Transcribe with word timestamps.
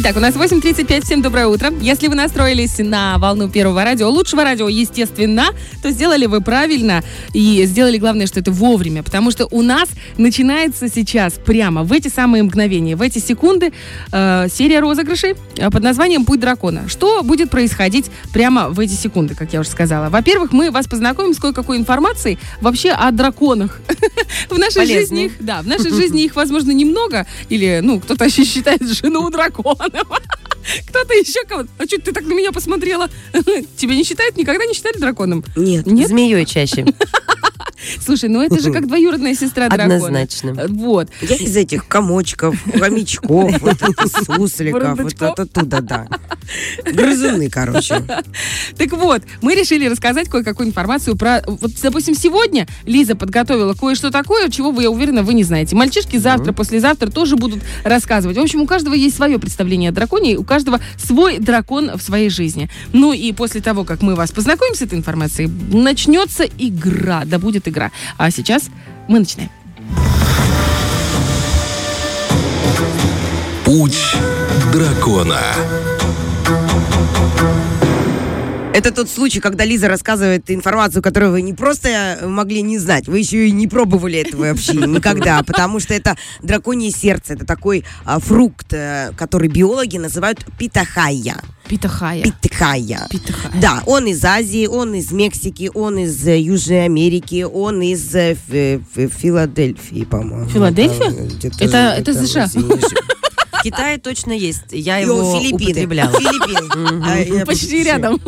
Итак, 0.00 0.16
у 0.16 0.20
нас 0.20 0.36
8.35. 0.36 1.04
Всем 1.04 1.22
доброе 1.22 1.48
утро. 1.48 1.72
Если 1.80 2.06
вы 2.06 2.14
настроились 2.14 2.78
на 2.78 3.18
волну 3.18 3.48
первого 3.50 3.82
радио, 3.82 4.08
лучшего 4.08 4.44
радио, 4.44 4.68
естественно, 4.68 5.46
то 5.82 5.90
сделали 5.90 6.26
вы 6.26 6.40
правильно 6.40 7.02
и 7.32 7.64
сделали 7.64 7.98
главное, 7.98 8.28
что 8.28 8.38
это 8.38 8.52
вовремя, 8.52 9.02
потому 9.02 9.32
что 9.32 9.48
у 9.50 9.60
нас 9.60 9.88
начинается 10.16 10.88
сейчас 10.88 11.32
прямо 11.44 11.82
в 11.82 11.92
эти 11.92 12.06
самые 12.06 12.44
мгновения, 12.44 12.94
в 12.94 13.02
эти 13.02 13.18
секунды 13.18 13.72
э, 14.12 14.46
серия 14.48 14.78
розыгрышей 14.78 15.34
э, 15.56 15.68
под 15.68 15.82
названием 15.82 16.24
«Путь 16.24 16.38
дракона». 16.38 16.88
Что 16.88 17.24
будет 17.24 17.50
происходить 17.50 18.06
прямо 18.32 18.68
в 18.68 18.78
эти 18.78 18.92
секунды, 18.92 19.34
как 19.34 19.52
я 19.52 19.58
уже 19.58 19.68
сказала? 19.68 20.10
Во-первых, 20.10 20.52
мы 20.52 20.70
вас 20.70 20.86
познакомим 20.86 21.34
с 21.34 21.38
кое-какой 21.38 21.76
информацией 21.76 22.38
вообще 22.60 22.92
о 22.92 23.10
драконах. 23.10 23.80
В 24.48 24.58
нашей 24.58 24.86
жизни 24.86 25.24
их, 25.24 25.32
да, 25.40 25.62
в 25.62 25.66
нашей 25.66 25.90
жизни 25.90 26.22
их, 26.22 26.36
возможно, 26.36 26.70
немного, 26.70 27.26
или, 27.48 27.80
ну, 27.82 27.98
кто-то 27.98 28.28
считает 28.30 28.82
жену 28.86 29.28
драконом. 29.90 30.22
Кто-то 30.86 31.14
еще 31.14 31.44
кого-то. 31.46 31.68
А 31.78 31.86
что 31.86 32.00
ты 32.00 32.12
так 32.12 32.24
на 32.24 32.34
меня 32.34 32.52
посмотрела? 32.52 33.08
Тебя 33.76 33.94
не 33.94 34.04
считают? 34.04 34.36
Никогда 34.36 34.66
не 34.66 34.74
считали 34.74 34.98
драконом? 34.98 35.44
Нет. 35.56 35.86
Нет? 35.86 36.08
Змеей 36.08 36.44
чаще. 36.44 36.84
Слушай, 38.00 38.28
ну 38.28 38.42
это 38.42 38.60
же 38.60 38.72
как 38.72 38.86
двоюродная 38.88 39.34
сестра 39.34 39.68
дракона. 39.68 39.96
Однозначно. 39.96 40.66
Вот. 40.68 41.08
Я 41.20 41.36
из 41.36 41.56
этих 41.56 41.86
комочков, 41.86 42.56
хомячков, 42.78 43.60
вот 43.60 43.76
сусликов, 44.26 44.98
вот 44.98 45.40
оттуда, 45.40 45.80
да. 45.80 46.06
Грызуны, 46.84 47.50
короче. 47.50 48.02
Так 48.76 48.92
вот, 48.92 49.22
мы 49.42 49.54
решили 49.54 49.86
рассказать 49.86 50.28
кое-какую 50.28 50.68
информацию 50.68 51.16
про... 51.16 51.42
Вот, 51.46 51.72
допустим, 51.82 52.14
сегодня 52.14 52.66
Лиза 52.84 53.14
подготовила 53.14 53.74
кое-что 53.74 54.10
такое, 54.10 54.48
чего 54.48 54.70
вы, 54.70 54.82
я 54.82 54.90
уверена, 54.90 55.22
вы 55.22 55.34
не 55.34 55.44
знаете. 55.44 55.76
Мальчишки 55.76 56.16
завтра, 56.16 56.52
послезавтра 56.52 57.10
тоже 57.10 57.36
будут 57.36 57.60
рассказывать. 57.84 58.36
В 58.36 58.40
общем, 58.40 58.62
у 58.62 58.66
каждого 58.66 58.94
есть 58.94 59.16
свое 59.16 59.38
представление 59.38 59.90
о 59.90 59.92
драконе, 59.92 60.36
у 60.36 60.44
каждого 60.44 60.80
свой 60.96 61.38
дракон 61.38 61.96
в 61.96 62.02
своей 62.02 62.30
жизни. 62.30 62.70
Ну 62.92 63.12
и 63.12 63.32
после 63.32 63.60
того, 63.60 63.84
как 63.84 64.02
мы 64.02 64.14
вас 64.14 64.32
познакомим 64.32 64.74
с 64.74 64.82
этой 64.82 64.98
информацией, 64.98 65.48
начнется 65.72 66.44
игра. 66.58 67.24
Да 67.24 67.38
будет 67.38 67.67
игра. 67.68 67.90
А 68.16 68.30
сейчас 68.30 68.70
мы 69.06 69.20
начинаем. 69.20 69.50
Путь 73.64 74.16
дракона. 74.72 75.40
Это 78.74 78.92
тот 78.92 79.08
случай, 79.08 79.40
когда 79.40 79.64
Лиза 79.64 79.88
рассказывает 79.88 80.50
информацию, 80.50 81.02
которую 81.02 81.32
вы 81.32 81.42
не 81.42 81.52
просто 81.52 82.18
могли 82.22 82.62
не 82.62 82.78
знать, 82.78 83.08
вы 83.08 83.18
еще 83.18 83.48
и 83.48 83.50
не 83.50 83.66
пробовали 83.66 84.18
этого 84.20 84.42
вообще 84.46 84.72
никогда, 84.74 85.42
потому 85.42 85.80
что 85.80 85.94
это 85.94 86.16
драконье 86.42 86.90
сердце, 86.90 87.32
это 87.34 87.44
такой 87.44 87.84
а, 88.04 88.20
фрукт, 88.20 88.72
э, 88.72 89.10
который 89.16 89.48
биологи 89.48 89.96
называют 89.98 90.44
питахайя. 90.58 91.36
Питахая. 91.66 92.22
Питахайя. 92.22 93.06
Питахая. 93.10 93.52
Да, 93.60 93.82
он 93.86 94.06
из 94.06 94.24
Азии, 94.24 94.66
он 94.66 94.94
из 94.94 95.10
Мексики, 95.12 95.70
он 95.74 95.98
из 95.98 96.26
э, 96.26 96.38
Южной 96.38 96.84
Америки, 96.84 97.42
он 97.50 97.82
из 97.82 98.14
э, 98.14 98.36
Филадельфии, 98.94 100.04
по-моему. 100.04 100.48
Филадельфия? 100.48 101.10
Это- 101.60 101.64
это 101.64 101.96
где-то 102.02 102.26
США. 102.26 102.48
В 103.58 103.62
Китае 103.62 103.98
точно 103.98 104.32
есть. 104.32 104.62
Я 104.70 105.00
И 105.00 105.04
его 105.04 105.38
Филиппины. 105.38 105.70
употребляла. 105.70 106.12
Филиппины. 106.12 107.42
А, 107.42 107.46
Почти 107.46 107.82
рядом. 107.84 108.20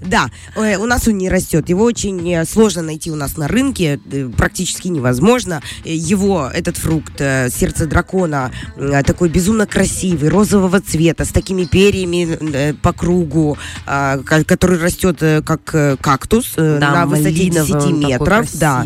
Да, 0.00 0.30
э, 0.56 0.76
у 0.76 0.86
нас 0.86 1.06
он 1.08 1.18
не 1.18 1.28
растет. 1.28 1.68
Его 1.68 1.84
очень 1.84 2.32
э, 2.32 2.44
сложно 2.44 2.82
найти 2.82 3.10
у 3.10 3.14
нас 3.14 3.36
на 3.36 3.48
рынке, 3.48 4.00
э, 4.10 4.28
практически 4.36 4.88
невозможно. 4.88 5.62
Его, 5.84 6.50
этот 6.52 6.76
фрукт, 6.76 7.18
сердце 7.18 7.86
дракона, 7.86 8.50
такой 9.06 9.28
безумно 9.28 9.66
красивый, 9.66 10.28
розового 10.28 10.80
цвета, 10.80 11.24
с 11.24 11.28
такими 11.28 11.64
перьями 11.64 12.72
по 12.82 12.92
кругу, 12.92 13.56
ко- 13.86 14.44
который 14.44 14.78
растет 14.78 15.18
как 15.44 15.62
кактус 16.00 16.54
Да, 16.56 16.78
на 16.78 17.06
высоте 17.06 17.30
малиновый 17.30 17.66
10 17.66 17.74
он 17.74 18.00
такой 18.00 18.10
метров. 18.10 18.48
Да. 18.58 18.84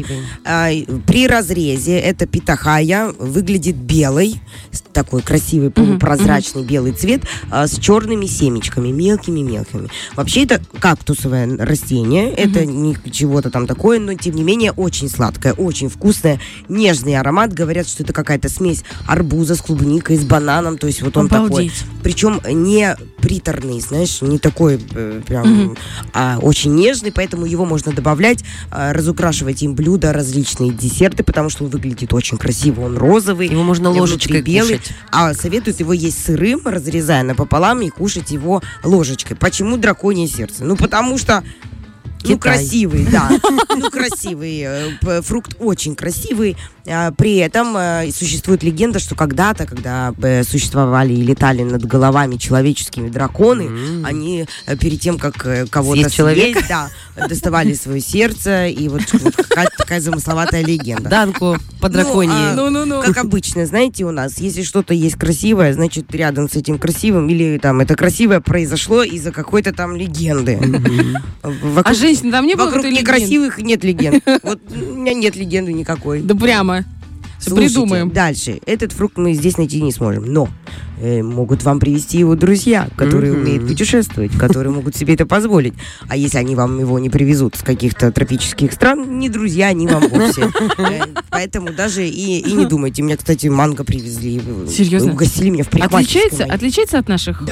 При 1.06 1.26
разрезе 1.26 1.98
эта 1.98 2.26
питахая 2.26 3.12
выглядит 3.18 3.76
белой, 3.76 4.40
с 4.70 4.80
такой 4.92 5.22
красивый 5.22 5.70
полупрозрачный 5.86 6.64
белый 6.64 6.92
цвет 6.92 7.22
а, 7.50 7.66
с 7.66 7.78
черными 7.78 8.26
семечками, 8.26 8.88
мелкими-мелкими. 8.88 9.88
Вообще 10.14 10.44
это 10.44 10.60
кактусовое 10.80 11.56
растение, 11.58 12.30
это 12.32 12.64
не 12.64 12.96
чего-то 13.10 13.50
там 13.50 13.66
такое, 13.66 13.98
но 13.98 14.14
тем 14.14 14.34
не 14.34 14.42
менее 14.42 14.72
очень 14.72 15.08
сладкое, 15.08 15.52
очень 15.52 15.88
вкусное, 15.88 16.40
нежный 16.68 17.16
аромат. 17.16 17.52
Говорят, 17.52 17.88
что 17.88 18.02
это 18.02 18.12
какая-то 18.12 18.48
смесь 18.48 18.84
арбуза 19.06 19.54
с 19.54 19.60
клубникой, 19.60 20.16
с 20.16 20.24
бананом, 20.24 20.78
то 20.78 20.86
есть 20.86 21.02
вот 21.02 21.16
он 21.16 21.28
такой. 21.28 21.46
Обалдеть. 21.46 21.84
Причем 22.02 22.40
не 22.48 22.96
приторный, 23.20 23.80
знаешь, 23.80 24.22
не 24.22 24.38
такой 24.38 24.80
э, 24.94 25.20
прям, 25.26 25.76
а 26.12 26.38
очень 26.40 26.74
нежный, 26.74 27.10
поэтому 27.10 27.44
его 27.44 27.64
можно 27.64 27.92
добавлять, 27.92 28.44
а, 28.70 28.92
разукрашивать 28.92 29.62
им 29.62 29.74
блюда, 29.74 30.12
различные 30.12 30.70
десерты, 30.70 31.24
потому 31.24 31.50
что 31.50 31.64
он 31.64 31.70
выглядит 31.70 32.14
очень 32.14 32.38
красиво, 32.38 32.82
он 32.82 32.96
розовый. 32.96 33.48
Его 33.48 33.64
можно 33.64 33.90
ложечкой 33.90 34.42
белый. 34.42 34.78
кушать. 34.78 34.92
А 35.10 35.34
советуют 35.76 35.80
его 35.80 35.92
есть 35.92 36.24
сырым, 36.24 36.62
разрезая 36.64 37.22
напополам 37.22 37.82
и 37.82 37.90
кушать 37.90 38.30
его 38.30 38.62
ложечкой. 38.82 39.36
Почему 39.36 39.76
драконье 39.76 40.26
сердце? 40.26 40.64
Ну, 40.64 40.76
потому 40.76 41.18
что 41.18 41.42
ну, 42.28 42.36
Китай. 42.36 42.58
красивый, 42.58 43.06
да. 43.10 43.30
Ну, 43.76 43.90
красивый. 43.90 44.66
Фрукт 45.22 45.56
очень 45.58 45.94
красивый. 45.94 46.56
А, 46.88 47.10
При 47.12 47.36
этом 47.36 47.76
э, 47.76 48.10
существует 48.12 48.62
легенда, 48.62 48.98
что 49.00 49.14
когда-то, 49.14 49.66
когда 49.66 50.14
э, 50.22 50.44
существовали 50.44 51.12
и 51.12 51.22
летали 51.22 51.62
над 51.62 51.84
головами 51.84 52.36
человеческими 52.36 53.08
драконы, 53.08 54.04
они 54.04 54.46
э, 54.66 54.76
перед 54.76 55.00
тем, 55.00 55.18
как 55.18 55.34
кого-то 55.70 56.08
Съесть 56.08 56.14
да, 56.68 56.88
доставали 57.28 57.74
свое 57.74 58.00
сердце, 58.00 58.66
и 58.68 58.88
вот, 58.88 59.02
какая-то 59.04 59.76
такая 59.76 60.00
замысловатая 60.00 60.64
легенда. 60.64 61.10
Данку 61.10 61.56
по 61.80 61.88
драконьей. 61.88 62.52
а, 62.52 62.54
Ну-ну-ну. 62.54 63.02
Как 63.02 63.18
обычно, 63.18 63.66
знаете, 63.66 64.04
у 64.04 64.10
нас, 64.10 64.38
если 64.38 64.62
что-то 64.62 64.94
есть 64.94 65.16
красивое, 65.16 65.72
значит, 65.72 66.14
рядом 66.14 66.48
с 66.48 66.54
этим 66.54 66.78
красивым, 66.78 67.28
или 67.28 67.58
там 67.58 67.80
это 67.80 67.96
красивое 67.96 68.40
произошло 68.40 69.02
из-за 69.02 69.32
какой-то 69.32 69.72
там 69.72 69.96
легенды. 69.96 70.58
А 71.42 71.48
Вокруг, 71.48 71.86
женщин 72.16 72.32
там 72.32 72.46
не 72.46 72.54
было 72.54 72.66
вокруг 72.66 72.84
некрасивых 72.86 73.58
нет 73.58 73.84
легенд. 73.84 74.22
Вот 74.42 74.60
у 74.70 74.94
меня 74.94 75.14
нет 75.14 75.36
легенды 75.36 75.72
никакой. 75.72 76.20
Да 76.20 76.34
прямо. 76.34 76.84
Слушайте, 77.38 77.74
Придумаем. 77.74 78.10
Дальше. 78.10 78.60
Этот 78.66 78.92
фрукт 78.92 79.18
мы 79.18 79.34
здесь 79.34 79.58
найти 79.58 79.80
не 79.82 79.92
сможем. 79.92 80.24
Но 80.24 80.48
э, 80.98 81.22
могут 81.22 81.62
вам 81.64 81.78
привезти 81.78 82.18
его 82.18 82.34
друзья, 82.34 82.88
которые 82.96 83.34
Мгм. 83.34 83.42
умеют 83.42 83.68
путешествовать, 83.68 84.32
которые 84.38 84.72
могут 84.72 84.96
себе 84.96 85.14
это 85.14 85.26
позволить. 85.26 85.74
А 86.08 86.16
если 86.16 86.38
они 86.38 86.56
вам 86.56 86.80
его 86.80 86.98
не 86.98 87.10
привезут 87.10 87.54
с 87.54 87.62
каких-то 87.62 88.10
тропических 88.10 88.72
стран, 88.72 89.18
не 89.18 89.28
друзья, 89.28 89.72
не 89.74 89.86
вам 89.86 90.08
вовсе. 90.08 90.50
Э, 90.78 91.02
Поэтому 91.30 91.72
даже 91.74 92.08
и, 92.08 92.38
и 92.40 92.52
не 92.54 92.64
думайте. 92.64 93.02
Меня, 93.02 93.18
кстати, 93.18 93.48
манго 93.48 93.84
привезли. 93.84 94.40
Серьезно? 94.68 95.12
Угостили 95.12 95.50
меня 95.50 95.64
в 95.64 95.68
парикмахерской 95.68 96.22
Отличается, 96.22 96.54
отличается 96.54 96.98
от 96.98 97.08
наших? 97.08 97.42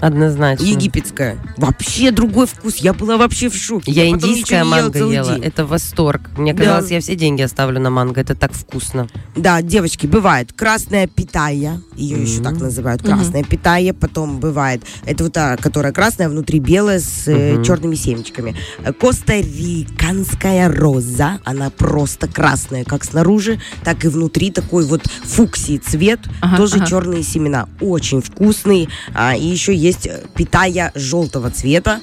Однозначно. 0.00 0.64
Египетская. 0.64 1.38
Вообще 1.56 2.10
другой 2.10 2.46
вкус. 2.46 2.76
Я 2.76 2.92
была 2.92 3.16
вообще 3.16 3.48
в 3.48 3.54
шоке. 3.56 3.90
Я 3.92 4.08
индийская 4.08 4.58
ела 4.60 4.64
манго 4.68 4.98
ела. 4.98 5.34
день. 5.34 5.42
Это 5.44 5.64
восторг. 5.66 6.30
Мне 6.36 6.52
Да. 6.52 6.64
казалось, 6.64 6.90
я 6.90 7.00
все 7.00 7.16
деньги 7.16 7.42
оставлю 7.42 7.80
на 7.80 7.90
манго. 7.90 8.20
Это 8.20 8.34
так 8.34 8.52
вкусно. 8.52 9.08
Да, 9.34 9.62
девочки, 9.62 10.06
бывает 10.06 10.52
красная 10.52 11.06
питая, 11.06 11.80
ее 11.94 12.22
еще 12.22 12.42
так 12.42 12.54
называют, 12.60 13.02
красная 13.02 13.42
питая, 13.44 13.92
потом 13.92 14.38
бывает, 14.40 14.82
это 15.04 15.24
вот 15.24 15.32
та, 15.32 15.56
которая 15.56 15.92
красная, 15.92 16.28
внутри 16.28 16.58
белая 16.58 17.00
с 17.00 17.26
э, 17.28 17.54
Мгм. 17.54 17.64
черными 17.64 17.94
семечками. 17.94 18.54
Э, 18.84 18.92
Коста-Риканская 18.92 20.68
роза, 20.68 21.38
она 21.44 21.70
просто 21.70 22.28
красная, 22.28 22.84
как 22.84 23.04
снаружи, 23.04 23.60
так 23.84 24.04
и 24.04 24.08
внутри 24.08 24.50
такой 24.50 24.84
вот 24.84 25.02
фуксий 25.24 25.78
цвет, 25.78 26.20
Ага, 26.40 26.56
тоже 26.56 26.76
ага. 26.76 26.86
черные 26.86 27.22
семена, 27.22 27.68
очень 27.80 28.22
вкусный. 28.22 28.88
А, 29.14 29.34
и 29.36 29.44
еще 29.44 29.74
есть 29.86 30.08
питая 30.34 30.92
желтого 30.94 31.50
цвета, 31.50 32.00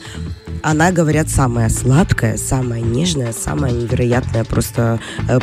она, 0.61 0.91
говорят, 0.91 1.29
самая 1.29 1.69
сладкая, 1.69 2.37
самая 2.37 2.79
нежная, 2.79 3.33
самая 3.33 3.71
невероятная, 3.73 4.45
просто 4.45 4.99
э, 5.27 5.39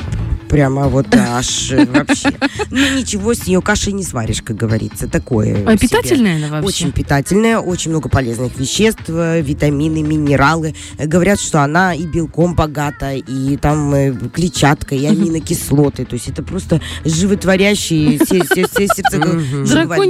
прямо 0.51 0.89
вот 0.89 1.07
аж 1.15 1.71
э, 1.73 1.87
вообще. 1.87 2.33
Ну, 2.71 2.99
ничего 2.99 3.33
с 3.35 3.47
нее 3.47 3.63
кашей 3.63 3.93
не 3.93 4.03
сваришь, 4.03 4.43
как 4.43 4.57
говорится, 4.57 5.07
такое. 5.09 5.65
А 5.67 5.77
питательная 5.77 6.37
она 6.37 6.49
вообще? 6.49 6.67
Очень 6.69 6.93
питательная, 6.93 7.59
очень 7.59 7.91
много 7.93 8.09
полезных 8.09 8.59
веществ, 8.59 9.05
э, 9.09 9.41
витамины, 9.41 10.03
минералы. 10.03 10.75
Говорят, 10.99 11.41
что 11.41 11.63
она 11.63 11.95
и 11.95 12.05
белком 12.05 12.55
богата, 12.55 13.15
и 13.15 13.57
там 13.57 13.95
э, 13.95 14.13
клетчаткой, 14.35 14.99
и 14.99 15.07
аминокислоты. 15.15 16.05
То 16.05 16.15
есть 16.15 16.29
это 16.29 16.43
просто 16.43 16.81
животворящие 17.05 18.19
се- 18.19 18.45
се- 18.45 18.67
се- 18.67 18.89
сердце. 18.89 19.19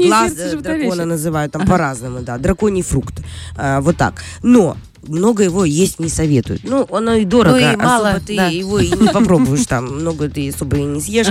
Глаз 0.09 0.33
сердце 0.37 0.57
дракона 0.63 1.05
называют 1.05 1.53
там 1.53 1.67
по-разному, 1.67 2.21
да. 2.21 2.39
Драконий 2.39 2.83
фрукт. 2.83 3.15
А, 3.57 3.81
Вот 3.81 3.97
так. 3.97 4.23
Но 4.43 4.77
много 5.06 5.43
его 5.43 5.64
есть 5.64 5.99
не 5.99 6.08
советуют. 6.08 6.62
Ну, 6.64 6.87
оно 6.91 7.14
и 7.14 7.25
дорого, 7.25 7.52
Ну 7.52 7.58
и 7.58 7.64
особо 7.64 7.82
мало, 7.82 8.20
ты 8.25 8.37
да. 8.37 8.49
его 8.49 8.79
и 8.79 8.91
не 8.91 9.08
попробуешь 9.08 9.67
там, 9.67 9.87
много 9.87 10.29
ты 10.29 10.49
особо 10.50 10.76
и 10.76 10.85
не 10.85 11.00
съешь, 11.00 11.29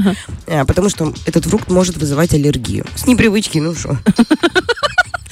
а, 0.47 0.65
потому 0.65 0.89
что 0.89 1.13
этот 1.25 1.45
фрукт 1.45 1.69
может 1.69 1.97
вызывать 1.97 2.33
аллергию. 2.33 2.85
С 2.95 3.05
непривычки, 3.05 3.59
ну 3.59 3.75
что. 3.75 3.97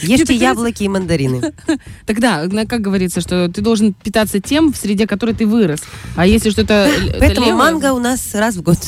Ешьте 0.02 0.36
яблоки 0.36 0.84
и 0.84 0.88
мандарины. 0.88 1.54
Тогда, 2.06 2.48
как 2.68 2.82
говорится, 2.82 3.22
что 3.22 3.50
ты 3.50 3.62
должен 3.62 3.94
питаться 3.94 4.40
тем, 4.40 4.72
в 4.72 4.78
среде 4.78 5.08
которой 5.08 5.34
ты 5.34 5.46
вырос. 5.46 5.82
А 6.16 6.28
если 6.28 6.50
что-то 6.50 6.74
это 6.74 7.18
Поэтому 7.20 7.52
манго 7.54 7.94
у 7.94 8.00
нас 8.00 8.34
раз 8.34 8.56
в 8.56 8.62
год. 8.62 8.78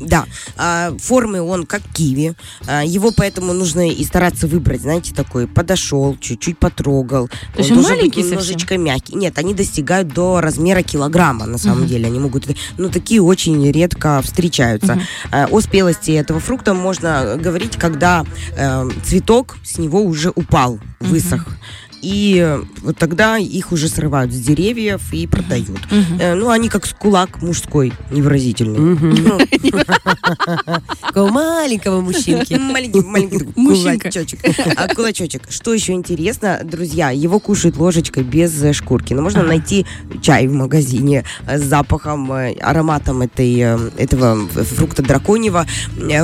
Да, 0.00 0.26
а, 0.56 0.94
формы 0.98 1.40
он 1.40 1.64
как 1.64 1.80
киви. 1.94 2.34
А, 2.66 2.84
его 2.84 3.12
поэтому 3.16 3.52
нужно 3.52 3.88
и 3.88 4.04
стараться 4.04 4.46
выбрать, 4.48 4.82
знаете, 4.82 5.14
такой 5.14 5.46
подошел, 5.46 6.16
чуть-чуть 6.20 6.58
потрогал. 6.58 7.28
То 7.28 7.58
есть 7.58 7.70
он 7.70 7.82
маленький 7.82 8.22
немножечко 8.22 8.76
мягкий. 8.78 9.14
Нет, 9.14 9.38
они 9.38 9.54
достигают 9.54 10.08
до 10.08 10.40
размера 10.40 10.82
килограмма, 10.82 11.46
на 11.46 11.56
самом 11.56 11.86
деле. 11.86 12.06
Они 12.06 12.18
могут, 12.18 12.46
ну, 12.78 12.90
такие 12.90 13.22
очень 13.22 13.70
редко 13.70 14.20
встречаются. 14.22 15.00
А, 15.30 15.46
о 15.50 15.60
спелости 15.60 16.10
этого 16.10 16.40
фрукта 16.40 16.74
можно 16.74 17.38
говорить, 17.38 17.76
когда 17.76 18.24
э, 18.56 18.90
цветок 19.04 19.56
с 19.64 19.78
него 19.78 20.02
уже 20.02 20.31
упал, 20.34 20.78
высох. 21.00 21.46
И 22.02 22.42
э, 22.44 22.62
вот 22.82 22.96
тогда 22.98 23.38
их 23.38 23.70
уже 23.72 23.88
срывают 23.88 24.32
с 24.32 24.36
деревьев 24.40 25.00
и 25.12 25.26
продают. 25.28 25.80
Мгм. 25.90 26.18
Э, 26.20 26.34
ну, 26.34 26.50
они 26.50 26.68
как 26.68 26.84
с 26.84 26.92
кулак 26.92 27.40
мужской, 27.40 27.92
невыразительный. 28.10 28.78
Ну, 28.78 29.38
Такого 31.00 31.28
маленького 31.30 32.00
мужчинки. 32.00 32.54
Маленький, 32.54 33.02
кулачочек. 33.54 34.40
А, 34.76 34.92
кулачочек. 34.94 35.42
Что 35.48 35.72
еще 35.72 35.92
интересно, 35.92 36.60
друзья, 36.64 37.10
его 37.10 37.38
кушают 37.38 37.76
ложечкой 37.76 38.24
без 38.24 38.52
шкурки. 38.74 39.14
Но 39.14 39.22
можно 39.22 39.40
Ага. 39.40 39.48
найти 39.48 39.86
чай 40.22 40.46
в 40.48 40.52
магазине 40.52 41.24
с 41.46 41.60
запахом, 41.62 42.32
э, 42.32 42.54
ароматом 42.60 43.22
этой, 43.22 43.56
э, 43.58 43.78
этого 43.96 44.48
фрукта 44.48 45.02
драконьего. 45.02 45.66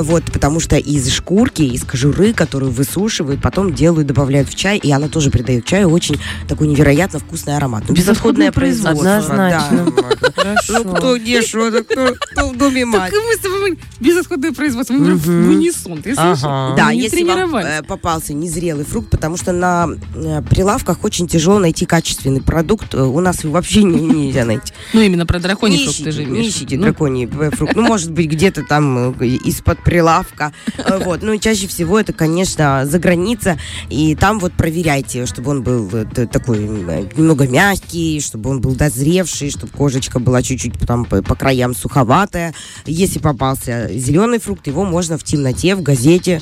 Вот, 0.01 0.25
потому 0.25 0.59
что 0.59 0.75
из 0.77 1.09
шкурки, 1.09 1.61
из 1.61 1.83
кожуры, 1.83 2.33
которую 2.33 2.71
высушивают, 2.71 3.41
потом 3.41 3.73
делают, 3.73 4.07
добавляют 4.07 4.49
в 4.49 4.55
чай, 4.55 4.77
и 4.77 4.91
она 4.91 5.07
тоже 5.07 5.31
придает 5.31 5.65
чаю 5.69 5.89
очень 5.89 6.19
такой 6.47 6.67
невероятно 6.67 7.19
вкусный 7.19 7.55
аромат. 7.55 7.83
Ну, 7.87 7.93
Безотходное 7.95 8.49
безотходное 8.49 8.51
производство. 8.51 9.17
Однозначно. 9.17 9.91
да. 9.91 10.55
Ну, 10.69 10.83
кто 10.95 11.17
где 11.17 11.41
что, 11.41 11.71
кто, 11.83 12.13
кто 12.19 12.49
в 12.49 12.57
доме 12.57 12.85
мать. 12.85 13.11
Так 13.11 13.19
мы 13.25 13.33
с 13.35 13.39
тобой 13.39 13.79
безотходное 13.99 14.51
производство. 14.53 14.93
Мы 14.93 15.15
в 15.15 15.27
Мгм. 15.29 15.49
унисон. 15.49 16.01
Ты 16.01 16.15
слышишь? 16.15 16.43
Ага. 16.43 16.75
Да, 16.75 16.93
не 16.93 17.01
если 17.01 17.23
вам 17.23 17.55
э, 17.55 17.83
попался 17.83 18.33
незрелый 18.33 18.85
фрукт, 18.85 19.09
потому 19.09 19.37
что 19.37 19.51
на 19.51 19.87
э, 20.15 20.41
прилавках 20.49 21.03
очень 21.03 21.27
тяжело 21.27 21.59
найти 21.59 21.85
качественный 21.85 22.41
продукт. 22.41 22.93
Э, 22.95 23.03
У 23.03 23.19
нас 23.19 23.43
его 23.43 23.53
вообще 23.53 23.83
не- 23.83 23.99
нельзя 24.01 24.45
найти. 24.45 24.73
Ну, 24.93 25.01
именно 25.01 25.25
про 25.25 25.39
драконий 25.39 25.77
Не 25.77 25.83
фрукт 25.83 25.97
ты 25.97 26.03
ищите, 26.09 26.11
же 26.11 26.25
не 26.25 26.39
имеешь. 26.39 26.53
ищите 26.53 26.77
Ну, 26.77 26.83
драконий 26.83 27.27
фрукт. 27.27 27.75
Ну, 27.75 27.81
может 27.81 28.11
быть, 28.11 28.27
где-то 28.27 28.63
там 28.63 29.11
из-под 29.13 29.83
прилавка. 29.83 30.51
Вот. 31.05 31.21
Ну, 31.21 31.33
и 31.33 31.39
чаще 31.39 31.67
всего 31.67 31.99
это, 31.99 32.13
конечно, 32.13 32.85
за 32.85 32.99
граница. 32.99 33.57
И 33.89 34.15
там 34.15 34.39
вот 34.39 34.53
проверяйте, 34.53 35.25
чтобы 35.25 35.51
он 35.51 35.58
был 35.61 35.89
э, 35.93 36.05
такой 36.05 36.59
э, 36.59 37.07
немного 37.15 37.47
мягкий, 37.47 38.19
чтобы 38.21 38.49
он 38.49 38.61
был 38.61 38.75
дозревший, 38.75 39.51
чтобы 39.51 39.71
кожечка 39.73 40.19
была 40.19 40.41
чуть-чуть 40.41 40.79
там 40.79 41.05
по, 41.05 41.21
по 41.21 41.35
краям 41.35 41.75
суховатая. 41.75 42.53
Если 42.85 43.19
попался 43.19 43.89
зеленый 43.91 44.39
фрукт, 44.39 44.67
его 44.67 44.85
можно 44.85 45.17
в 45.17 45.23
темноте, 45.23 45.75
в 45.75 45.81
газете 45.81 46.41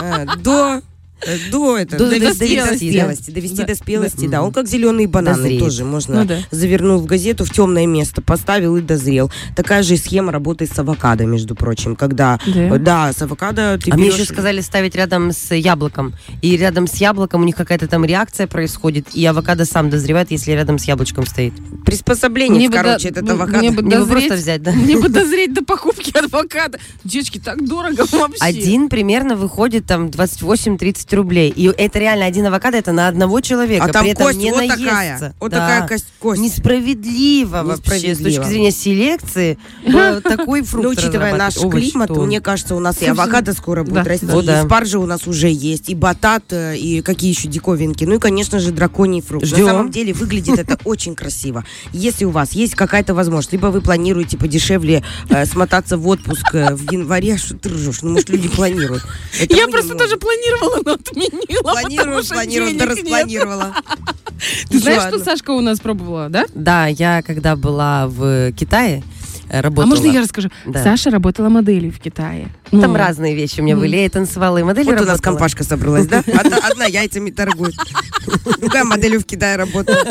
э, 0.00 0.26
до 1.24 1.30
э, 1.32 1.38
до 1.50 1.78
этого, 1.78 1.98
До- 1.98 2.10
довести 2.10 2.38
до 2.38 2.44
спелости, 2.64 2.84
да. 2.92 2.98
спелости, 3.00 3.30
довести 3.30 3.56
Да, 3.56 3.64
до 3.66 3.74
спелости, 3.74 4.24
да. 4.26 4.28
да. 4.28 4.42
Он 4.42 4.52
как 4.52 4.66
зеленые 4.68 5.06
бананы 5.08 5.36
Дозреет. 5.36 5.60
тоже 5.62 5.84
можно 5.84 6.20
Ну 6.22 6.24
да. 6.28 6.38
завернул 6.50 6.98
в 7.00 7.06
газету 7.06 7.44
в 7.44 7.50
темное 7.50 7.86
место, 7.86 8.22
поставил 8.22 8.76
и 8.76 8.80
дозрел. 8.80 9.30
Такая 9.56 9.82
же 9.82 9.96
схема 9.96 10.32
работает 10.32 10.72
с 10.72 10.78
авокадо, 10.78 11.24
между 11.26 11.54
прочим, 11.54 11.96
когда 11.96 12.38
Да. 12.46 12.76
э, 12.76 12.78
да, 12.78 13.12
с 13.12 13.20
авокадо 13.22 13.78
ты 13.82 13.90
А 13.90 13.94
мне 13.96 14.08
берешь- 14.08 14.14
еще 14.20 14.24
сказали 14.32 14.60
ставить 14.60 14.94
рядом 14.94 15.32
с 15.32 15.54
яблоком. 15.54 16.14
И 16.42 16.56
рядом 16.56 16.86
с 16.86 16.94
яблоком 16.96 17.42
у 17.42 17.44
них 17.44 17.56
какая-то 17.56 17.88
там 17.88 18.04
реакция 18.04 18.46
происходит, 18.46 19.08
и 19.14 19.24
авокадо 19.24 19.64
сам 19.64 19.90
дозревает, 19.90 20.30
если 20.30 20.52
рядом 20.52 20.78
с 20.78 20.84
яблочком 20.84 21.26
стоит. 21.26 21.52
приспособление, 21.84 22.68
Мне 22.68 22.70
короче, 22.70 23.10
да- 23.10 23.20
этот 23.20 23.24
ну, 23.24 23.32
авокадо. 23.34 23.58
мне 23.58 23.70
бы 23.70 23.82
Не 23.82 23.90
дозреть- 23.90 24.08
просто 24.28 24.34
взять, 24.34 24.62
да? 24.62 24.72
Мне 24.72 24.98
бы 24.98 25.08
дозреть 25.08 25.52
до 25.54 25.64
покупки 25.64 26.16
адвоката. 26.16 26.78
Девочки, 27.04 27.38
так 27.42 27.66
дорого 27.66 28.04
вообще. 28.12 28.38
Один 28.44 28.88
примерно 28.88 29.36
выходит 29.36 29.86
там 29.86 30.06
28-30 30.08 31.07
рублей. 31.12 31.50
И 31.54 31.66
это 31.66 31.98
реально 31.98 32.26
один 32.26 32.46
авокадо, 32.46 32.76
это 32.78 32.92
на 32.92 33.08
одного 33.08 33.40
человека. 33.40 33.84
а 33.84 33.88
там 33.92 34.02
При 34.02 34.12
этом 34.12 34.26
кость 34.26 34.38
не 34.38 34.50
вот 34.50 34.58
наесться. 34.58 34.78
такая. 34.84 35.34
Вот 35.40 35.50
Да. 35.50 35.56
такая 35.58 35.88
кость. 35.88 36.06
кость. 36.18 36.40
Несправедливо, 36.40 37.62
вообще 37.62 37.80
с 37.80 38.02
Несправедливо. 38.02 38.30
точки 38.36 38.48
зрения 38.50 38.70
селекции 38.70 39.58
э, 39.84 40.20
такой 40.24 40.62
фрукт 40.62 40.84
Ну, 40.84 40.90
учитывая 40.90 41.34
наш 41.36 41.54
климат, 41.56 42.10
мне 42.10 42.40
кажется, 42.40 42.74
у 42.74 42.80
нас 42.80 43.00
и 43.02 43.06
авокадо 43.06 43.52
скоро 43.52 43.84
будет 43.84 44.06
расти, 44.06 44.26
да. 44.26 44.60
и 44.62 44.64
спаржа 44.64 44.98
у 44.98 45.06
нас 45.06 45.26
уже 45.26 45.48
есть, 45.50 45.88
и 45.88 45.94
батат, 45.94 46.44
э, 46.52 46.76
и 46.76 47.00
какие 47.02 47.30
еще 47.30 47.48
диковинки. 47.48 48.04
Ну 48.04 48.14
и, 48.16 48.18
конечно 48.18 48.58
же, 48.58 48.70
драконий 48.70 49.20
фрукт. 49.20 49.50
На 49.50 49.56
самом 49.58 49.90
деле 49.90 50.12
выглядит 50.12 50.58
это 50.58 50.78
очень 50.84 51.14
красиво. 51.14 51.64
Если 51.92 52.24
у 52.24 52.30
вас 52.30 52.52
есть 52.52 52.74
какая-то 52.74 53.14
возможность, 53.14 53.52
либо 53.52 53.66
вы 53.66 53.80
планируете 53.80 54.36
подешевле 54.36 55.02
э, 55.28 55.46
смотаться 55.46 55.96
в 55.96 56.06
отпуск 56.08 56.52
в 56.52 56.92
январе, 56.92 57.36
что 57.36 57.54
ты 57.56 57.68
ржешь? 57.70 58.02
Ну, 58.02 58.10
может, 58.12 58.28
люди 58.28 58.48
планируют. 58.48 59.02
Я 59.48 59.68
просто 59.68 59.94
тоже 59.94 60.16
планировала, 60.16 60.80
но 60.84 60.97
отменила. 61.00 61.62
Планирую, 61.62 62.24
планирую, 62.24 62.78
да 62.78 62.86
распланировала. 62.86 63.74
Ты 64.70 64.78
знаешь, 64.78 65.02
что 65.02 65.18
Сашка 65.18 65.50
у 65.50 65.60
нас 65.60 65.80
пробовала, 65.80 66.28
да? 66.28 66.46
Да, 66.54 66.86
я 66.86 67.22
когда 67.22 67.56
была 67.56 68.06
в 68.06 68.52
Китае, 68.52 69.02
работала. 69.50 69.84
А 69.84 69.86
можно 69.86 70.06
я 70.06 70.20
расскажу? 70.20 70.50
Да. 70.66 70.82
Саша 70.82 71.10
работала 71.10 71.48
моделью 71.48 71.92
в 71.92 71.98
Китае. 71.98 72.48
Там 72.70 72.80
Ну, 72.80 72.94
разные 72.96 73.34
вещи 73.34 73.60
у 73.60 73.64
меня 73.64 73.76
были. 73.76 73.96
Я 73.96 74.06
и 74.06 74.08
танцевала, 74.08 74.58
и 74.58 74.62
моделью 74.62 74.92
Вот 74.92 75.00
у 75.00 75.04
нас 75.04 75.08
работала. 75.16 75.32
компашка 75.34 75.64
собралась, 75.64 76.06
да? 76.06 76.22
Одна, 76.38 76.58
одна 76.58 76.84
яйцами 76.84 77.30
торгует. 77.30 77.74
Другая 78.60 78.84
моделью 78.84 79.20
в 79.20 79.24
Китае 79.24 79.56
работает. 79.56 80.06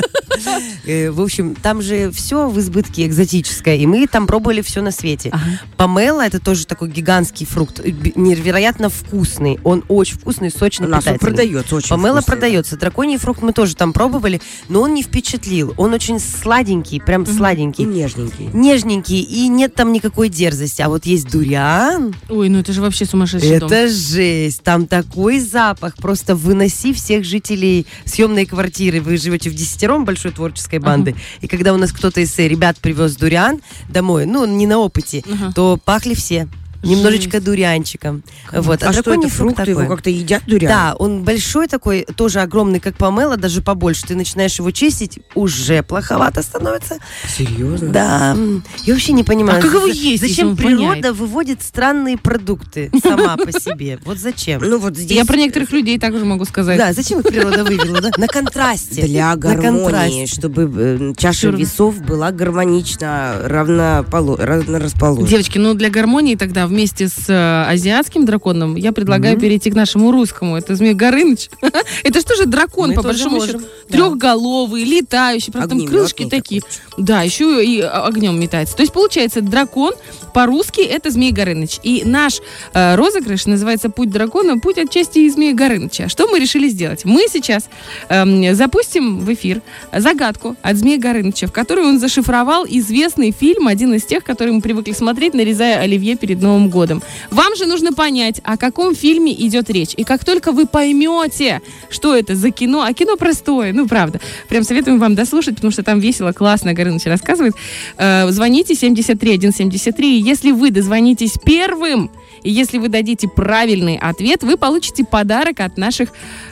Э, 0.85 1.11
В 1.11 1.21
общем, 1.21 1.55
там 1.55 1.81
же 1.81 2.11
все 2.11 2.47
в 2.49 2.59
избытке 2.59 3.05
экзотическое, 3.05 3.75
и 3.75 3.85
мы 3.85 4.07
там 4.07 4.27
пробовали 4.27 4.61
все 4.61 4.81
на 4.81 4.91
свете. 4.91 5.31
Помело 5.77 6.21
это 6.21 6.39
тоже 6.39 6.65
такой 6.65 6.89
гигантский 6.89 7.45
фрукт, 7.45 7.79
э, 7.79 7.91
невероятно 8.15 8.89
вкусный. 8.89 9.59
Он 9.63 9.83
очень 9.87 10.17
вкусный, 10.17 10.47
У 10.49 10.57
сочный, 10.57 10.87
нас 10.87 11.05
он 11.07 11.13
питательный. 11.13 11.19
продается 11.31 11.75
очень 11.75 11.89
Помело 11.89 12.17
вкусно. 12.21 12.31
продается. 12.33 12.77
Драконий 12.77 13.17
фрукт 13.17 13.41
мы 13.41 13.53
тоже 13.53 13.75
там 13.75 13.93
пробовали, 13.93 14.41
но 14.69 14.81
он 14.81 14.93
не 14.93 15.03
впечатлил. 15.03 15.73
Он 15.77 15.93
очень 15.93 16.19
сладенький, 16.19 17.01
прям 17.01 17.25
сладенький. 17.25 17.85
нежненький. 17.85 18.49
Нежненький, 18.53 19.21
и 19.29 19.47
нет 19.47 19.75
там 19.75 19.91
никакой 19.91 20.29
дерзости. 20.29 20.81
А 20.81 20.89
вот 20.89 21.05
есть 21.05 21.29
дуриан, 21.29 22.15
Ой, 22.29 22.49
ну 22.49 22.59
это 22.59 22.71
же 22.73 22.81
вообще 22.81 23.05
сумасшедший 23.05 23.59
дом. 23.59 23.67
это 23.71 23.87
жесть. 23.89 24.61
Там 24.63 24.87
такой 24.87 25.39
запах. 25.39 25.95
Просто 25.97 26.35
выноси 26.35 26.93
всех 26.93 27.23
жителей 27.25 27.85
съемной 28.05 28.45
квартиры. 28.45 29.01
Вы 29.01 29.17
живете 29.17 29.49
в 29.49 29.55
десятером 29.55 30.05
большой 30.05 30.31
творческой 30.31 30.79
банды. 30.79 31.15
И 31.41 31.47
когда 31.47 31.73
у 31.73 31.77
нас 31.77 31.91
кто-то 31.91 32.21
из 32.21 32.37
э, 32.39 32.47
ребят 32.47 32.77
привез 32.77 33.15
дуриан 33.15 33.61
домой, 33.89 34.25
ну, 34.25 34.45
не 34.45 34.65
на 34.67 34.77
опыте, 34.79 35.23
Ага. 35.31 35.51
то 35.53 35.79
пахли 35.83 36.13
все. 36.13 36.47
Немножечко 36.83 37.41
дурианчиком. 37.41 38.23
Вот. 38.51 38.83
А 38.83 38.93
что 38.93 39.03
драконий 39.03 39.27
это 39.27 39.35
фрукт? 39.35 39.57
такой. 39.57 39.71
Его 39.71 39.87
как-то 39.87 40.09
едят 40.09 40.43
дуриан? 40.47 40.71
Да, 40.71 40.95
он 40.97 41.23
большой 41.23 41.67
такой, 41.67 42.05
тоже 42.15 42.41
огромный, 42.41 42.79
как 42.79 42.95
помело, 42.97 43.37
даже 43.37 43.61
побольше. 43.61 44.05
Ты 44.07 44.15
начинаешь 44.15 44.57
его 44.59 44.71
чистить, 44.71 45.19
уже 45.35 45.83
плоховато 45.83 46.41
становится. 46.43 46.97
Серьезно? 47.27 47.89
Да. 47.89 48.37
Я 48.83 48.93
вообще 48.93 49.13
не 49.13 49.23
понимаю. 49.23 49.59
А 49.59 49.61
как 49.61 49.73
его 49.73 49.87
есть, 49.87 50.21
Зачем 50.21 50.55
природа 50.55 50.87
воняет? 50.87 51.15
выводит 51.17 51.61
странные 51.63 52.17
продукты 52.17 52.91
сама 53.01 53.37
по 53.37 53.51
себе? 53.51 53.99
Вот 54.05 54.17
зачем? 54.17 54.61
Ну 54.61 54.77
вот 54.79 54.95
здесь... 54.95 55.17
Я 55.17 55.25
про 55.25 55.35
некоторых 55.37 55.71
людей 55.71 55.99
также 55.99 56.25
могу 56.25 56.45
сказать. 56.45 56.77
Да, 56.77 56.93
зачем 56.93 57.19
их 57.19 57.25
природа 57.25 57.63
вывела, 57.63 58.01
да? 58.01 58.11
На 58.17 58.27
контрасте. 58.27 59.03
Для 59.03 59.35
гармонии, 59.35 60.25
чтобы 60.25 60.71
э, 60.75 61.13
чаша 61.17 61.47
равно. 61.47 61.59
весов 61.59 62.01
была 62.01 62.31
гармонично, 62.31 63.37
равнополо... 63.43 64.37
равнорасположена. 64.37 65.27
Девочки, 65.27 65.57
ну 65.57 65.73
для 65.73 65.89
гармонии 65.89 66.35
тогда 66.35 66.66
вместе 66.67 67.07
с 67.07 67.27
э, 67.27 67.65
азиатским 67.69 68.25
драконом 68.25 68.75
я 68.75 68.91
предлагаю 68.91 69.39
перейти 69.39 69.71
к 69.71 69.75
нашему 69.75 70.11
русскому. 70.11 70.55
Это 70.57 70.75
Змей 70.75 70.93
Горыныч. 70.93 71.49
Это 72.03 72.21
что 72.21 72.35
же 72.35 72.45
дракон, 72.45 72.93
по 72.93 73.01
большому 73.01 73.45
счету? 73.45 73.61
Трехголовый, 73.89 74.83
летающий, 74.83 75.51
правда, 75.51 75.69
там 75.69 75.85
крылышки 75.85 76.25
такие. 76.25 76.61
Да, 76.97 77.21
еще 77.21 77.63
и 77.63 77.81
а, 77.81 78.05
огнем 78.05 78.39
метается. 78.39 78.75
То 78.75 78.81
есть, 78.81 78.93
получается, 78.93 79.41
дракон 79.41 79.93
по-русски 80.33 80.81
это 80.81 81.09
Змей 81.09 81.31
Горыныч. 81.31 81.79
И 81.83 82.03
наш 82.05 82.41
э, 82.73 82.95
розыгрыш 82.95 83.45
называется 83.45 83.89
«Путь 83.89 84.09
дракона», 84.09 84.59
путь 84.59 84.77
отчасти 84.77 85.19
из 85.19 85.33
Змея 85.33 85.53
Горыныча. 85.53 86.09
Что 86.09 86.27
мы 86.27 86.39
решили 86.39 86.67
сделать? 86.67 87.05
Мы 87.05 87.27
сейчас 87.29 87.69
эм, 88.09 88.55
запустим 88.55 89.19
в 89.19 89.33
эфир 89.33 89.61
загадку 89.93 90.55
от 90.61 90.77
Змея 90.77 90.99
Горыныча, 90.99 91.47
в 91.47 91.51
которой 91.51 91.85
он 91.85 91.99
зашифровал 91.99 92.65
известный 92.67 93.31
фильм, 93.31 93.67
один 93.67 93.93
из 93.93 94.05
тех, 94.05 94.23
который 94.23 94.53
мы 94.53 94.61
привыкли 94.61 94.93
смотреть, 94.93 95.33
нарезая 95.33 95.79
оливье 95.79 96.15
перед 96.15 96.41
Новым 96.41 96.56
годом. 96.69 97.01
Вам 97.31 97.55
же 97.55 97.65
нужно 97.65 97.93
понять, 97.93 98.41
о 98.43 98.57
каком 98.57 98.95
фильме 98.95 99.33
идет 99.33 99.69
речь. 99.69 99.93
И 99.95 100.03
как 100.03 100.25
только 100.25 100.51
вы 100.51 100.65
поймете, 100.65 101.61
что 101.89 102.15
это 102.15 102.35
за 102.35 102.51
кино, 102.51 102.81
а 102.81 102.93
кино 102.93 103.15
простое, 103.15 103.73
ну 103.73 103.87
правда, 103.87 104.19
прям 104.49 104.63
советуем 104.63 104.99
вам 104.99 105.15
дослушать, 105.15 105.55
потому 105.55 105.71
что 105.71 105.83
там 105.83 105.99
весело, 105.99 106.31
классно 106.31 106.73
Горыныч 106.73 107.05
рассказывает. 107.05 107.53
Э, 107.97 108.29
звоните 108.31 108.75
73173, 108.75 110.17
и 110.17 110.21
если 110.21 110.51
вы 110.51 110.71
дозвонитесь 110.71 111.33
первым, 111.43 112.09
И 112.47 112.49
если 112.49 112.77
вы 112.77 112.87
дадите 112.87 113.27
правильный 113.27 113.97
ответ, 113.97 114.41
вы 114.41 114.55
получите 114.55 115.03
подарок 115.03 115.59
от 115.59 115.77
наших 115.77 116.11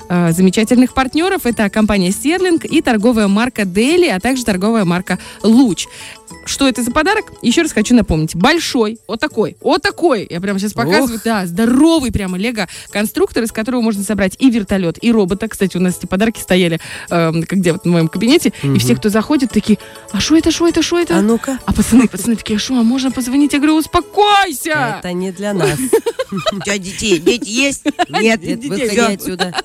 э, 0.10 0.34
замечательных 0.34 0.94
партнеров. 0.94 1.46
Это 1.46 1.70
компания 1.70 2.12
Стерлинг 2.12 2.66
и 2.66 2.82
торговая 2.82 3.30
марка 3.30 3.64
Дели, 3.64 4.08
а 4.08 4.20
также 4.20 4.44
торговая 4.44 4.84
марка 4.84 5.20
Луч. 5.42 5.88
Что 6.44 6.68
это 6.68 6.84
за 6.84 6.92
подарок? 6.92 7.32
Еще 7.42 7.62
раз 7.62 7.72
хочу 7.72 7.96
напомнить. 7.96 8.36
Большой, 8.36 9.00
вот 9.08 9.20
такой, 9.20 9.56
вот 9.62 9.82
такой. 9.82 10.28
Я 10.30 10.42
прямо 10.42 10.60
сейчас 10.60 10.74
показываю. 10.74 11.20
Да, 11.24 11.46
здоровый 11.46 12.12
прямо 12.12 12.38
лего-конструктор, 12.38 13.44
из 13.44 13.52
которого 13.52 13.82
можно 13.82 14.04
собрать 14.04 14.36
и 14.40 14.50
вертолет, 14.50 15.02
и 15.02 15.12
робота. 15.12 15.48
Кстати, 15.48 15.78
у 15.78 15.80
нас 15.80 15.98
эти 15.98 16.08
подарки 16.08 16.42
стояли, 16.42 16.80
э, 17.10 17.32
как 17.48 17.60
где 17.60 17.72
вот 17.72 17.84
в 17.84 17.88
моем 17.88 18.10
кабинете. 18.10 18.52
И 18.64 18.78
все, 18.80 18.96
кто 18.96 19.10
заходит, 19.10 19.52
такие, 19.52 19.80
а 20.12 20.20
что 20.20 20.36
это, 20.36 20.52
что 20.52 20.68
это, 20.68 20.82
что 20.82 21.00
это? 21.00 21.18
А 21.18 21.22
ну-ка. 21.22 21.58
А 21.66 21.74
пацаны, 21.74 22.08
пацаны 22.08 22.36
такие, 22.36 22.60
что, 22.60 22.78
а 22.78 22.84
можно 22.84 23.12
позвонить? 23.12 23.54
Я 23.54 23.60
говорю, 23.60 23.78
успокойся! 23.78 24.98
Это 25.00 25.14
не 25.14 25.32
для 25.32 25.54
нас. 25.54 25.80
У 26.52 26.60
тебя 26.60 26.78
детей, 26.78 27.20
дети 27.20 27.50
есть? 27.50 27.86
Нет, 28.10 28.42
Нет, 28.42 28.60
детей. 28.60 28.70
выходи 28.70 29.00
отсюда. 29.00 29.56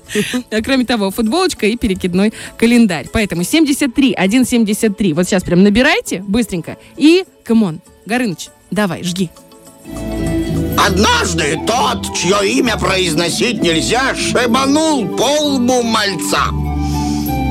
А 0.51 0.61
кроме 0.61 0.85
того, 0.85 1.11
футболочка 1.11 1.65
и 1.65 1.75
перекидной 1.77 2.33
календарь. 2.57 3.07
Поэтому 3.11 3.43
73, 3.43 4.15
173. 4.17 5.13
Вот 5.13 5.25
сейчас 5.25 5.43
прям 5.43 5.63
набирайте 5.63 6.23
быстренько. 6.27 6.77
И, 6.97 7.25
come 7.43 7.65
on, 7.65 7.81
Горыныч, 8.05 8.49
давай, 8.71 9.03
жги. 9.03 9.29
Однажды 10.77 11.59
тот, 11.67 12.15
чье 12.15 12.53
имя 12.53 12.77
произносить 12.77 13.61
нельзя, 13.61 14.15
шибанул 14.15 15.07
по 15.15 15.39
лбу 15.41 15.83
мальца. 15.83 16.45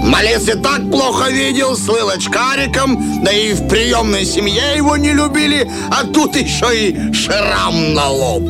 Малец 0.02 0.48
и 0.48 0.58
так 0.58 0.90
плохо 0.90 1.30
видел, 1.30 1.76
слыл 1.76 2.08
очкариком, 2.08 3.22
да 3.22 3.32
и 3.32 3.52
в 3.52 3.68
приемной 3.68 4.24
семье 4.24 4.76
его 4.76 4.96
не 4.96 5.12
любили, 5.12 5.70
а 5.90 6.04
тут 6.04 6.36
еще 6.36 6.68
и 6.74 7.12
шрам 7.12 7.94
на 7.94 8.08
лоб. 8.08 8.42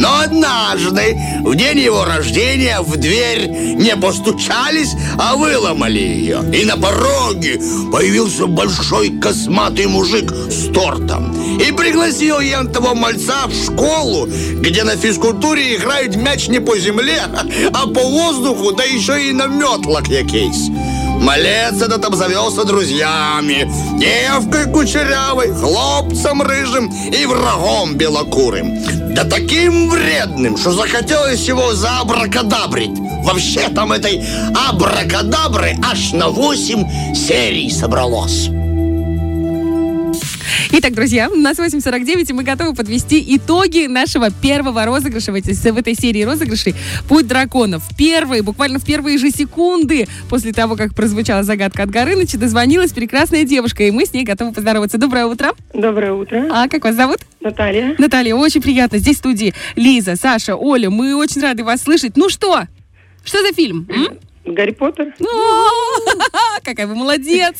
Но 0.00 0.20
однажды, 0.20 1.18
в 1.44 1.54
день 1.54 1.80
его 1.80 2.06
рождения, 2.06 2.80
в 2.80 2.96
дверь 2.96 3.48
не 3.48 3.94
постучались, 3.96 4.94
а 5.18 5.36
выломали 5.36 5.98
ее. 5.98 6.42
И 6.54 6.64
на 6.64 6.78
пороге 6.78 7.60
появился 7.92 8.46
большой 8.46 9.10
косматый 9.18 9.86
мужик 9.86 10.32
с 10.32 10.72
тортом. 10.72 11.36
И 11.60 11.70
пригласил 11.72 12.40
ентого 12.40 12.94
мальца 12.94 13.46
в 13.46 13.52
школу, 13.52 14.26
где 14.26 14.84
на 14.84 14.96
физкультуре 14.96 15.76
играют 15.76 16.16
мяч 16.16 16.48
не 16.48 16.60
по 16.60 16.78
земле, 16.78 17.20
а 17.74 17.86
по 17.86 18.00
воздуху, 18.00 18.72
да 18.72 18.84
еще 18.84 19.28
и 19.28 19.32
на 19.32 19.46
метлах 19.48 20.08
якийсь. 20.08 20.70
Малец 21.20 21.82
этот 21.82 22.04
обзавелся 22.04 22.64
друзьями, 22.64 23.70
девкой 23.98 24.72
кучерявой, 24.72 25.52
хлопцем 25.52 26.40
рыжим 26.40 26.90
и 26.90 27.26
врагом 27.26 27.94
белокурым. 27.94 28.78
Да 29.14 29.24
таким 29.24 29.90
вредным, 29.90 30.56
что 30.56 30.72
захотелось 30.72 31.46
его 31.46 31.74
заабракадабрить. 31.74 32.98
Вообще 33.22 33.68
там 33.68 33.92
этой 33.92 34.24
абракадабры 34.68 35.76
аж 35.84 36.12
на 36.12 36.28
8 36.28 37.14
серий 37.14 37.70
собралось. 37.70 38.48
Итак, 40.72 40.94
друзья, 40.94 41.28
у 41.28 41.34
нас 41.34 41.58
8.49, 41.58 42.30
и 42.30 42.32
мы 42.32 42.44
готовы 42.44 42.74
подвести 42.74 43.22
итоги 43.36 43.86
нашего 43.88 44.30
первого 44.30 44.84
розыгрыша 44.84 45.32
в 45.32 45.34
этой, 45.34 45.52
в 45.54 45.76
этой 45.76 45.94
серии 45.94 46.22
розыгрышей 46.22 46.76
«Путь 47.08 47.26
драконов». 47.26 47.82
Первые, 47.98 48.42
буквально 48.42 48.78
в 48.78 48.84
первые 48.84 49.18
же 49.18 49.30
секунды 49.30 50.06
после 50.28 50.52
того, 50.52 50.76
как 50.76 50.94
прозвучала 50.94 51.42
загадка 51.42 51.82
от 51.82 51.90
Горыныча, 51.90 52.38
дозвонилась 52.38 52.92
прекрасная 52.92 53.42
девушка, 53.42 53.82
и 53.82 53.90
мы 53.90 54.06
с 54.06 54.12
ней 54.12 54.22
готовы 54.22 54.52
поздороваться. 54.52 54.96
Доброе 54.96 55.26
утро. 55.26 55.54
Доброе 55.74 56.12
утро, 56.12 56.48
А 56.52 56.68
как 56.68 56.84
вас 56.84 56.94
зовут? 56.94 57.18
Наталья. 57.40 57.96
Наталья, 57.98 58.36
очень 58.36 58.62
приятно. 58.62 58.98
Здесь 58.98 59.16
в 59.16 59.18
студии 59.18 59.52
Лиза, 59.74 60.14
Саша, 60.14 60.54
Оля. 60.54 60.88
Мы 60.88 61.16
очень 61.16 61.40
рады 61.42 61.64
вас 61.64 61.82
слышать. 61.82 62.16
Ну 62.16 62.28
что? 62.28 62.62
Что 63.24 63.42
за 63.44 63.52
фильм? 63.52 63.88
м? 63.90 64.18
Гарри 64.44 64.72
Поттер. 64.72 65.14
О, 65.20 65.68
Какая 66.64 66.86
вы 66.86 66.94
молодец! 66.94 67.56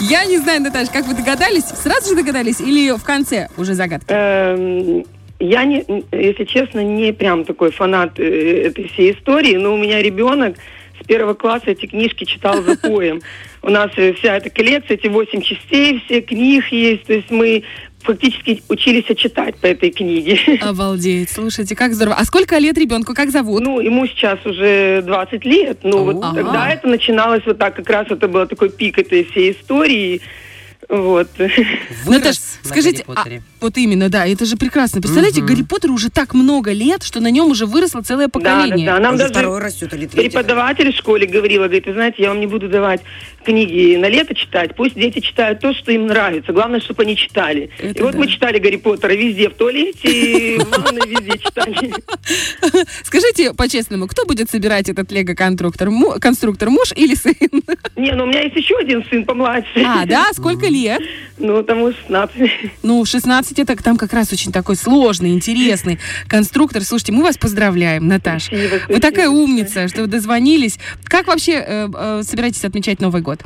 Я 0.00 0.24
не 0.26 0.38
знаю, 0.38 0.60
Наташа, 0.62 0.92
как 0.92 1.06
вы 1.06 1.14
догадались? 1.14 1.64
Сразу 1.64 2.10
же 2.10 2.16
догадались 2.16 2.60
или 2.60 2.90
в 2.96 3.02
конце 3.02 3.48
уже 3.56 3.74
загадки? 3.74 4.06
Эм, 4.10 5.04
Я, 5.38 5.64
не, 5.64 5.84
если 6.12 6.44
честно, 6.44 6.80
не 6.84 7.12
прям 7.12 7.44
такой 7.44 7.70
фанат 7.70 8.18
э, 8.18 8.66
этой 8.66 8.88
всей 8.88 9.12
истории, 9.12 9.56
но 9.56 9.74
у 9.74 9.76
меня 9.78 10.02
ребенок 10.02 10.56
с 11.02 11.06
первого 11.06 11.34
класса 11.34 11.70
эти 11.70 11.86
книжки 11.86 12.24
читал 12.24 12.62
за 12.62 12.76
поем. 12.76 13.20
У 13.66 13.70
нас 13.70 13.90
э, 13.96 14.12
вся 14.12 14.36
эта 14.36 14.48
коллекция, 14.48 14.96
эти 14.96 15.08
восемь 15.08 15.42
частей, 15.42 16.00
все 16.06 16.20
книг 16.20 16.70
есть, 16.70 17.02
то 17.02 17.12
есть 17.14 17.32
мы 17.32 17.64
фактически 17.98 18.62
учились 18.68 19.04
читать 19.18 19.56
по 19.56 19.66
этой 19.66 19.90
книге. 19.90 20.38
Обалдеть, 20.62 21.30
слушайте, 21.30 21.74
как 21.74 21.92
здорово. 21.92 22.14
А 22.16 22.24
сколько 22.24 22.56
лет 22.58 22.78
ребенку, 22.78 23.12
как 23.12 23.30
зовут? 23.30 23.64
Ну, 23.64 23.80
ему 23.80 24.06
сейчас 24.06 24.38
уже 24.46 25.02
20 25.04 25.44
лет, 25.44 25.80
но 25.82 26.04
вот 26.04 26.22
Ага. 26.22 26.36
тогда 26.36 26.70
это 26.70 26.86
начиналось 26.86 27.42
вот 27.44 27.58
так, 27.58 27.74
как 27.74 27.90
раз 27.90 28.06
это 28.08 28.28
был 28.28 28.46
такой 28.46 28.70
пик 28.70 29.00
этой 29.00 29.24
всей 29.24 29.50
истории. 29.50 30.20
Вот. 30.88 31.28
Наташ, 32.06 32.36
на 32.64 32.70
скажите, 32.70 33.04
Гарри 33.06 33.16
Поттере. 33.16 33.42
а, 33.44 33.64
вот 33.64 33.76
именно, 33.76 34.08
да, 34.08 34.26
это 34.26 34.44
же 34.44 34.56
прекрасно. 34.56 35.00
Представляете, 35.00 35.42
Гарри 35.42 35.62
Поттеру 35.62 35.94
уже 35.94 36.10
так 36.10 36.32
много 36.32 36.70
лет, 36.72 37.02
что 37.02 37.20
на 37.20 37.30
нем 37.30 37.50
уже 37.50 37.66
выросло 37.66 38.02
целое 38.02 38.28
Да, 38.28 38.38
да, 38.38 38.56
поколение. 38.56 38.86
да. 38.86 39.00
Нам 39.00 39.16
даже 39.16 39.30
второй 39.32 39.58
растет 39.60 39.92
или 39.94 40.06
третий. 40.06 40.28
преподаватель 40.30 40.92
в 40.92 40.96
школе 40.96 41.26
говорила, 41.26 41.64
говорит, 41.64 41.86
вы 41.86 41.92
знаете, 41.94 42.22
я 42.22 42.28
вам 42.28 42.38
не 42.40 42.46
буду 42.46 42.68
давать 42.68 43.00
книги 43.44 43.96
на 43.96 44.08
лето 44.08 44.34
читать, 44.34 44.74
пусть 44.76 44.94
дети 44.94 45.20
читают 45.20 45.60
то, 45.60 45.74
что 45.74 45.90
им 45.92 46.06
нравится. 46.06 46.52
Главное, 46.52 46.80
чтобы 46.80 47.02
они 47.02 47.16
читали. 47.16 47.70
Это 47.78 47.98
и 47.98 48.02
вот 48.02 48.12
да. 48.12 48.18
мы 48.18 48.28
читали 48.28 48.58
Гарри 48.58 48.76
Поттера 48.76 49.12
везде, 49.12 49.48
в 49.48 49.54
туалете, 49.54 50.58
в 50.60 50.70
ванной, 50.70 51.08
везде 51.08 51.38
читали. 51.38 51.92
Скажите 53.02 53.54
по-честному, 53.54 54.06
кто 54.06 54.24
будет 54.24 54.50
собирать 54.50 54.88
этот 54.88 55.10
лего-конструктор? 55.10 55.88
Конструктор, 56.20 56.70
муж 56.70 56.92
или 56.94 57.14
сын? 57.14 57.34
Не, 57.96 58.12
ну 58.12 58.24
у 58.24 58.26
меня 58.26 58.42
есть 58.42 58.56
еще 58.56 58.76
один 58.76 59.04
сын 59.10 59.24
помладше. 59.24 59.82
А, 59.84 60.06
да? 60.06 60.26
Сколько 60.32 60.66
лет? 60.66 60.75
Ну, 61.38 61.62
тому 61.62 61.92
16. 61.92 62.70
Ну, 62.82 63.04
16 63.04 63.58
это 63.58 63.76
там 63.76 63.96
как 63.96 64.12
раз 64.12 64.32
очень 64.32 64.52
такой 64.52 64.76
сложный, 64.76 65.30
интересный 65.32 65.98
конструктор. 66.28 66.82
Слушайте, 66.84 67.12
мы 67.12 67.22
вас 67.22 67.36
поздравляем, 67.36 68.06
Наташа. 68.06 68.46
Спасибо, 68.46 68.72
Вы 68.72 68.78
спасибо. 68.78 69.00
такая 69.00 69.28
умница, 69.28 69.88
что 69.88 70.02
вы 70.02 70.06
дозвонились. 70.06 70.78
Как 71.04 71.26
вообще 71.26 71.52
э, 71.52 71.88
э, 71.94 72.22
собираетесь 72.22 72.64
отмечать 72.64 73.00
Новый 73.00 73.22
год? 73.22 73.40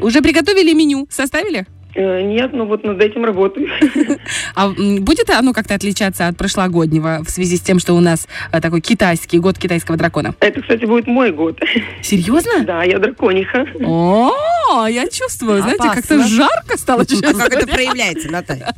Уже 0.00 0.20
приготовили 0.22 0.72
меню? 0.72 1.06
Составили? 1.10 1.66
Э, 1.94 2.22
Нет, 2.22 2.52
ну 2.52 2.66
вот 2.66 2.84
над 2.84 3.00
этим 3.00 3.24
работаю. 3.24 3.68
А 4.54 4.68
будет 4.68 5.30
оно 5.30 5.52
как-то 5.52 5.74
отличаться 5.74 6.28
от 6.28 6.36
прошлогоднего 6.36 7.22
в 7.24 7.30
связи 7.30 7.56
с 7.56 7.60
тем, 7.60 7.78
что 7.78 7.94
у 7.94 8.00
нас 8.00 8.28
э, 8.52 8.60
такой 8.60 8.80
китайский 8.80 9.38
год 9.38 9.58
китайского 9.58 9.96
дракона? 9.96 10.34
Это, 10.40 10.60
кстати, 10.60 10.84
будет 10.84 11.06
мой 11.06 11.32
год. 11.32 11.58
Серьезно? 12.02 12.64
Да, 12.64 12.82
я 12.84 12.98
дракониха. 12.98 13.66
О, 13.84 14.86
я 14.86 15.08
чувствую, 15.08 15.62
знаете, 15.62 15.88
как-то 15.94 16.26
жарко 16.26 16.76
стало 16.76 17.06
честно 17.06 17.34
как 17.34 17.52
это 17.52 17.66
проявляется, 17.66 18.30
Наталья? 18.30 18.74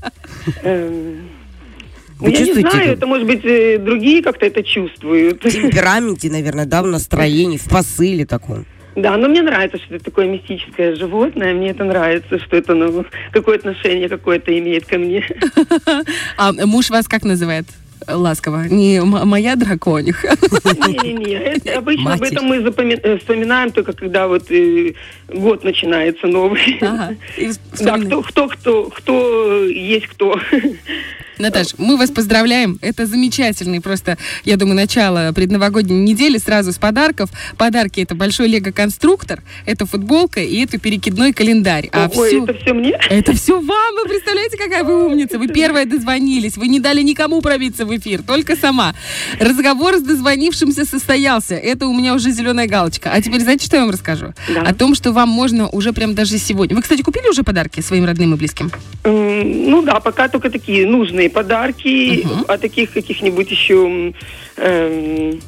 Вы 2.23 2.29
ну, 2.29 2.37
я 2.37 2.41
не 2.41 2.55
знаю, 2.55 2.93
это? 2.93 3.07
может 3.07 3.27
быть, 3.27 3.45
э, 3.45 3.79
другие 3.79 4.23
как-то 4.23 4.47
это 4.47 4.63
чувствуют. 4.63 5.45
В 5.45 5.51
темпераменте, 5.51 6.31
наверное, 6.31 6.67
да, 6.67 6.83
в 6.83 6.87
настроении, 6.87 7.57
в 7.57 7.69
посыле 7.69 8.25
таком. 8.27 8.65
Да, 8.95 9.17
но 9.17 9.29
мне 9.29 9.43
нравится, 9.43 9.79
что 9.79 9.95
это 9.95 10.05
такое 10.05 10.27
мистическое 10.27 10.95
животное. 10.95 11.55
Мне 11.55 11.71
это 11.71 11.85
нравится, 11.85 12.39
что 12.39 12.57
это 12.57 12.75
ну, 12.75 13.05
какое 13.33 13.57
отношение 13.57 14.09
какое-то 14.09 14.57
имеет 14.59 14.87
ко 14.87 14.99
мне. 14.99 15.25
А 16.37 16.53
муж 16.67 16.91
вас 16.91 17.09
как 17.09 17.25
называет? 17.25 17.67
Ласково. 18.09 18.65
Не 18.69 19.01
моя 19.01 19.55
дракониха. 19.57 20.37
Не-не-не, 20.89 21.35
это 21.35 21.79
обычно 21.79 22.15
об 22.15 22.21
Матерь. 22.21 22.37
этом 22.37 22.47
мы 22.47 22.57
запоми- 22.59 23.01
э, 23.01 23.19
вспоминаем 23.19 23.71
только 23.71 23.93
когда 23.93 24.27
вот 24.27 24.51
э, 24.51 24.95
год 25.29 25.63
начинается 25.65 26.27
новый. 26.27 26.79
Ага. 26.81 27.15
Да, 27.81 27.99
кто, 27.99 28.23
кто, 28.23 28.49
кто, 28.49 28.85
кто 28.91 29.65
есть 29.67 30.07
кто. 30.09 30.39
Наташ, 31.43 31.75
мы 31.77 31.97
вас 31.97 32.11
поздравляем. 32.13 32.79
Это 32.83 33.05
замечательный 33.05 33.81
просто, 33.81 34.17
я 34.45 34.57
думаю, 34.57 34.77
начало 34.77 35.33
предновогодней 35.35 35.97
недели 35.99 36.39
сразу 36.39 36.71
с 36.71 36.79
подарков. 36.79 37.31
Подарки 37.59 37.99
это 37.99 38.15
большой 38.15 38.47
лего-конструктор, 38.47 39.43
это 39.67 39.85
футболка 39.85 40.39
и 40.39 40.63
это 40.63 40.79
перекидной 40.79 41.33
календарь. 41.33 41.91
А 41.93 42.09
Ой, 42.15 42.29
всё- 42.29 42.45
это 42.45 42.55
все 42.55 42.73
мне? 42.73 42.97
Это 43.11 43.33
все 43.33 43.61
вам, 43.61 43.95
вы 43.97 44.09
представляете, 44.09 44.57
какая 44.57 44.85
вы 44.85 45.05
умница. 45.05 45.37
Вы 45.41 45.49
первая 45.49 45.85
дозвонились, 45.85 46.57
вы 46.57 46.69
не 46.69 46.79
дали 46.79 47.03
никому 47.03 47.43
пробиться 47.43 47.87
в 47.87 47.97
эфир, 47.97 48.23
только 48.23 48.55
сама. 48.55 48.95
Разговор 49.41 49.97
с 49.97 50.03
дозвонившимся 50.03 50.85
состоялся. 50.85 51.57
Это 51.57 51.89
у 51.89 51.93
меня 51.93 52.15
уже 52.15 52.31
зеленая 52.31 52.69
галочка. 52.69 53.11
А 53.13 53.21
теперь 53.21 53.41
знаете, 53.41 53.67
что 53.67 53.79
я 53.79 53.83
вам 53.83 53.91
расскажу? 53.91 54.33
Да. 54.55 54.61
О 54.61 54.75
том, 54.75 54.95
что 54.95 55.11
вам 55.11 55.29
можно 55.29 55.69
уже 55.69 55.93
прям 55.93 56.15
даже 56.15 56.39
сегодня. 56.39 56.77
Вы, 56.77 56.83
кстати, 56.83 57.03
купили 57.03 57.29
уже 57.29 57.43
подарки 57.43 57.81
своим 57.81 58.05
родным 58.05 58.35
и 58.35 58.37
близким? 58.37 58.71
Ну 59.05 59.83
да, 59.83 59.99
пока 59.99 60.29
только 60.29 60.49
такие 60.49 60.87
нужные 60.87 61.32
подарки, 61.33 62.27
а 62.49 62.59
таких 62.59 62.93
каких-нибудь 62.93 63.51
еще 63.51 64.13
эм, 64.57 65.41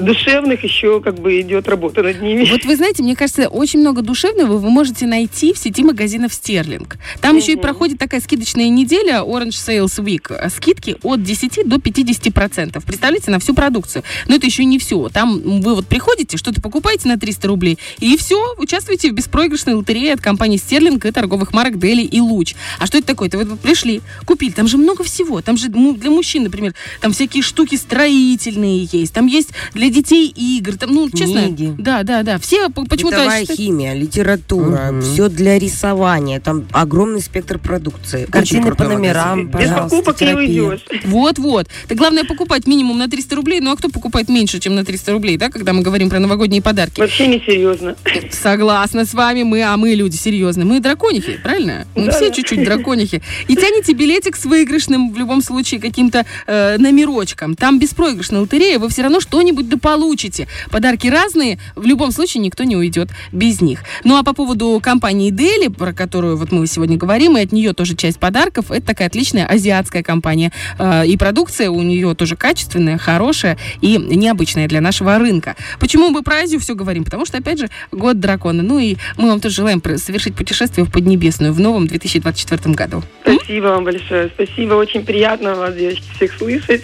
душевных 0.00 0.64
еще 0.64 1.00
как 1.00 1.16
бы 1.16 1.40
идет 1.40 1.68
работа 1.68 2.02
над 2.02 2.20
ними. 2.20 2.48
Вот 2.50 2.64
вы 2.64 2.76
знаете, 2.76 3.02
мне 3.02 3.16
кажется, 3.16 3.48
очень 3.48 3.80
много 3.80 4.02
душевного 4.02 4.58
вы 4.58 4.70
можете 4.70 5.06
найти 5.06 5.52
в 5.52 5.58
сети 5.58 5.82
магазинов 5.82 6.34
Стерлинг. 6.34 6.96
Там 7.20 7.36
еще 7.36 7.52
и 7.52 7.56
проходит 7.56 7.98
такая 7.98 8.20
скидочная 8.20 8.68
неделя 8.68 9.22
Orange 9.22 9.50
Sales 9.50 9.98
Week. 10.02 10.50
Скидки 10.50 10.96
от 11.02 11.22
10 11.22 11.68
до 11.68 11.78
50 11.78 12.32
процентов. 12.32 12.84
Представляете, 12.84 13.30
на 13.30 13.38
всю 13.38 13.54
продукцию. 13.54 14.02
Но 14.26 14.36
это 14.36 14.46
еще 14.46 14.64
не 14.64 14.78
все. 14.78 15.08
Там 15.08 15.60
вы 15.60 15.74
вот 15.74 15.86
приходите, 15.86 16.36
что-то 16.36 16.60
покупаете 16.60 17.08
на 17.08 17.18
300 17.18 17.48
рублей, 17.48 17.78
и 17.98 18.16
все, 18.16 18.54
участвуете 18.58 19.10
в 19.10 19.14
беспроигрышной 19.14 19.74
лотерее 19.74 20.14
от 20.14 20.20
компании 20.20 20.56
Стерлинг 20.56 21.04
и 21.04 21.10
торговых 21.10 21.52
марок 21.52 21.78
Дели 21.78 22.02
и 22.02 22.20
Луч. 22.20 22.54
А 22.78 22.86
что 22.86 22.98
это 22.98 23.06
такое? 23.06 23.28
Это 23.28 23.38
вы 23.38 23.56
пришли, 23.56 24.00
купили, 24.24 24.52
там 24.52 24.66
же 24.66 24.78
много 24.78 25.04
всего. 25.04 25.40
Там 25.42 25.56
же 25.56 25.68
для 25.68 26.10
мужчин, 26.10 26.44
например, 26.44 26.74
там 27.00 27.12
всякие 27.12 27.42
штуки 27.42 27.76
строительные 27.76 28.88
есть, 28.90 29.12
там 29.12 29.26
есть 29.26 29.50
для 29.74 29.89
детей 29.90 30.28
игр, 30.28 30.76
там, 30.76 30.92
ну, 30.94 31.08
честно, 31.10 31.42
Книги. 31.42 31.74
да, 31.78 32.02
да, 32.02 32.22
да, 32.22 32.38
все 32.38 32.68
по- 32.70 32.84
почему-то 32.84 33.16
Бытовая 33.18 33.40
считают- 33.42 33.60
химия, 33.60 33.94
литература, 33.94 34.92
Мгм. 34.92 35.02
все 35.02 35.28
для 35.28 35.58
рисования, 35.58 36.40
там 36.40 36.66
огромный 36.72 37.20
спектр 37.20 37.58
продукции. 37.58 38.26
Картины 38.26 38.74
по 38.74 38.84
номерам. 38.84 39.46
Без 39.48 39.52
пожалуйста, 39.52 39.96
покупок 39.96 40.20
не 40.20 40.34
уйдешь. 40.34 40.84
Вот-вот. 41.04 41.68
Так 41.88 41.98
главное 41.98 42.24
покупать 42.24 42.66
минимум 42.66 42.98
на 42.98 43.08
300 43.08 43.36
рублей. 43.36 43.60
Ну 43.60 43.72
а 43.72 43.76
кто 43.76 43.88
покупает 43.88 44.28
меньше, 44.28 44.60
чем 44.60 44.74
на 44.74 44.84
300 44.84 45.12
рублей, 45.12 45.36
да, 45.36 45.48
когда 45.50 45.72
мы 45.72 45.82
говорим 45.82 46.10
про 46.10 46.18
новогодние 46.18 46.62
подарки? 46.62 47.00
Вообще 47.00 47.26
не 47.26 47.38
серьезно. 47.40 47.96
Согласна 48.30 49.04
с 49.04 49.14
вами, 49.14 49.42
мы, 49.42 49.62
а 49.62 49.76
мы 49.76 49.90
люди 49.94 50.16
серьезные. 50.16 50.64
Мы 50.64 50.80
драконихи, 50.80 51.38
правильно? 51.42 51.86
Мы 51.94 52.06
Да. 52.06 52.12
все 52.12 52.30
чуть-чуть 52.30 52.64
драконихи. 52.64 53.22
И 53.48 53.56
тяните 53.56 53.92
билетик 53.92 54.36
с 54.36 54.44
выигрышным, 54.44 55.12
в 55.12 55.18
любом 55.18 55.42
случае, 55.42 55.80
каким-то 55.80 56.24
э, 56.46 56.76
номерочком. 56.78 57.56
Там 57.56 57.78
беспроигрышная 57.78 58.40
лотерея, 58.40 58.78
вы 58.78 58.88
все 58.88 59.02
равно 59.02 59.20
что-нибудь 59.20 59.68
дополучите. 59.70 60.48
Подарки 60.70 61.06
разные, 61.06 61.58
в 61.76 61.86
любом 61.86 62.12
случае 62.12 62.42
никто 62.42 62.64
не 62.64 62.76
уйдет 62.76 63.08
без 63.32 63.60
них. 63.60 63.82
Ну 64.04 64.16
а 64.16 64.22
по 64.22 64.34
поводу 64.34 64.78
компании 64.82 65.30
Дели, 65.30 65.68
про 65.68 65.92
которую 65.92 66.36
вот 66.36 66.52
мы 66.52 66.66
сегодня 66.66 66.96
говорим, 66.96 67.36
и 67.36 67.42
от 67.42 67.52
нее 67.52 67.72
тоже 67.72 67.96
часть 67.96 68.18
подарков, 68.18 68.70
это 68.70 68.86
такая 68.86 69.08
отличная 69.08 69.46
азиатская 69.46 70.02
компания. 70.02 70.52
Э, 70.78 71.06
и 71.06 71.16
продукция 71.16 71.70
у 71.70 71.80
нее 71.82 72.14
тоже 72.14 72.36
качественная, 72.36 72.98
хорошая 72.98 73.56
и 73.80 73.96
необычная 73.96 74.68
для 74.68 74.80
нашего 74.80 75.18
рынка. 75.18 75.56
Почему 75.78 76.10
мы 76.10 76.22
про 76.22 76.36
Азию 76.36 76.60
все 76.60 76.74
говорим? 76.74 77.04
Потому 77.04 77.24
что, 77.24 77.38
опять 77.38 77.58
же, 77.58 77.70
год 77.92 78.20
дракона. 78.20 78.62
Ну 78.62 78.78
и 78.78 78.96
мы 79.16 79.28
вам 79.28 79.40
тоже 79.40 79.56
желаем 79.56 79.82
совершить 79.96 80.34
путешествие 80.34 80.84
в 80.84 80.90
Поднебесную 80.90 81.52
в 81.52 81.60
новом 81.60 81.86
2024 81.86 82.74
году. 82.74 83.02
Спасибо 83.22 83.66
вам 83.66 83.84
большое. 83.84 84.30
Спасибо. 84.34 84.74
Очень 84.74 85.04
приятно 85.04 85.54
вас, 85.54 85.74
девочки, 85.74 86.04
всех 86.16 86.32
слышать. 86.34 86.82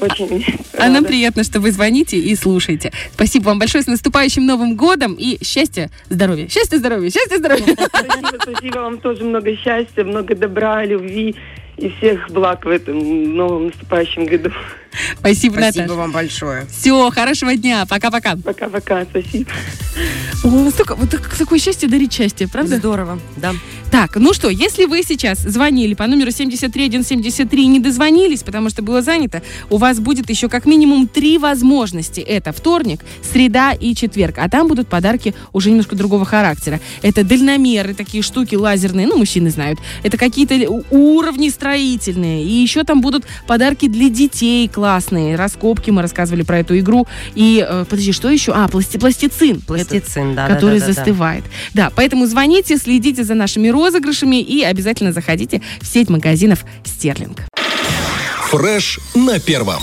Очень 0.00 0.44
А 0.78 0.88
нам 0.88 1.04
приятно, 1.04 1.42
что 1.42 1.60
вы 1.60 1.72
звоните 1.72 2.18
и 2.18 2.34
слушаете. 2.36 2.92
Спасибо 3.12 3.44
вам 3.44 3.58
большое. 3.58 3.82
С 3.82 3.86
наступающим 3.86 4.44
Новым 4.46 4.76
годом 4.76 5.14
и 5.14 5.42
счастья, 5.42 5.90
здоровья. 6.08 6.48
Счастья, 6.48 6.78
здоровья, 6.78 7.10
счастья, 7.10 7.38
здоровья. 7.38 7.64
Спасибо, 7.64 8.38
спасибо 8.40 8.78
вам 8.78 8.98
тоже 8.98 9.24
много 9.24 9.56
счастья, 9.56 10.04
много 10.04 10.34
добра, 10.34 10.84
любви 10.84 11.34
и 11.76 11.90
всех 11.90 12.30
благ 12.30 12.64
в 12.64 12.68
этом 12.68 13.34
новом 13.34 13.66
наступающем 13.66 14.26
году. 14.26 14.50
Спасибо, 15.18 15.54
Спасибо 15.54 15.82
Наташа. 15.82 15.94
вам 15.94 16.12
большое. 16.12 16.66
Все, 16.70 17.10
хорошего 17.10 17.54
дня. 17.56 17.86
Пока-пока. 17.86 18.36
Пока-пока. 18.36 19.04
Спасибо. 19.10 19.50
О, 20.44 20.70
столько- 20.70 20.94
вот 20.94 21.10
так- 21.10 21.34
такое 21.36 21.58
счастье 21.58 21.88
дарит 21.88 22.12
счастье, 22.12 22.48
правда? 22.48 22.76
Здорово, 22.76 23.18
да. 23.36 23.52
Так, 23.90 24.16
ну 24.16 24.34
что, 24.34 24.48
если 24.50 24.84
вы 24.84 25.02
сейчас 25.02 25.38
звонили 25.38 25.94
по 25.94 26.06
номеру 26.06 26.30
73173 26.30 27.62
и 27.64 27.66
не 27.68 27.80
дозвонились, 27.80 28.42
потому 28.42 28.68
что 28.68 28.82
было 28.82 29.00
занято, 29.00 29.42
у 29.70 29.76
вас 29.78 30.00
будет 30.00 30.28
еще 30.28 30.48
как 30.48 30.66
минимум 30.66 31.06
три 31.08 31.38
возможности. 31.38 32.20
Это 32.20 32.52
вторник, 32.52 33.00
среда 33.22 33.72
и 33.72 33.94
четверг. 33.94 34.36
А 34.38 34.48
там 34.50 34.66
будут 34.68 34.88
подарки 34.88 35.34
уже 35.52 35.70
немножко 35.70 35.94
другого 35.96 36.24
характера. 36.24 36.80
Это 37.02 37.24
дальномеры, 37.24 37.94
такие 37.94 38.22
штуки 38.22 38.54
лазерные, 38.56 39.06
ну, 39.06 39.16
мужчины 39.18 39.50
знают. 39.50 39.78
Это 40.02 40.18
какие-то 40.18 40.54
уровни 40.90 41.48
строительные. 41.48 42.44
И 42.44 42.52
еще 42.52 42.82
там 42.84 43.00
будут 43.00 43.24
подарки 43.46 43.88
для 43.88 44.08
детей 44.10 44.68
классные. 44.86 45.34
Раскопки, 45.34 45.90
мы 45.90 46.00
рассказывали 46.00 46.42
про 46.42 46.60
эту 46.60 46.78
игру. 46.78 47.08
И, 47.34 47.66
э, 47.68 47.84
подожди, 47.90 48.12
что 48.12 48.30
еще? 48.30 48.52
А, 48.52 48.68
пласти- 48.68 48.98
пластицин. 48.98 49.60
Пластицин, 49.60 50.36
да. 50.36 50.46
который 50.46 50.78
да, 50.78 50.86
да, 50.86 50.86
да, 50.86 50.86
да. 50.86 50.92
застывает. 50.92 51.44
Да, 51.74 51.90
поэтому 51.92 52.26
звоните, 52.26 52.76
следите 52.78 53.24
за 53.24 53.34
нашими 53.34 53.66
розыгрышами 53.66 54.40
и 54.40 54.62
обязательно 54.62 55.10
заходите 55.12 55.60
в 55.80 55.86
сеть 55.86 56.08
магазинов 56.08 56.64
Стерлинг. 56.84 57.42
Фреш 58.50 59.00
на 59.16 59.40
первом. 59.40 59.82